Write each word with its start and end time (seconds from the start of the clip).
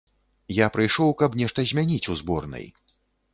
Я 0.59 0.69
прыйшоў, 0.77 1.11
каб 1.19 1.37
нешта 1.41 1.67
змяніць 1.73 2.03
у 2.15 2.19
зборнай. 2.23 2.65